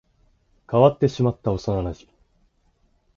[0.67, 2.11] 変わってしまった幼馴染